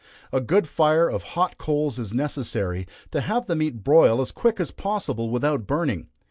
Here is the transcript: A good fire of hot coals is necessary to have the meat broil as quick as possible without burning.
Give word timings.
A 0.31 0.41
good 0.41 0.67
fire 0.67 1.07
of 1.07 1.21
hot 1.37 1.59
coals 1.59 1.99
is 1.99 2.11
necessary 2.11 2.87
to 3.11 3.21
have 3.21 3.45
the 3.45 3.55
meat 3.55 3.83
broil 3.83 4.19
as 4.19 4.31
quick 4.31 4.59
as 4.59 4.71
possible 4.71 5.29
without 5.29 5.67
burning. 5.67 6.07